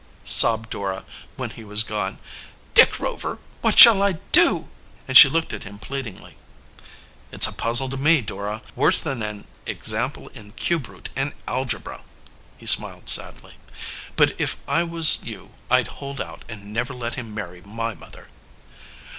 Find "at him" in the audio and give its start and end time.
5.53-5.77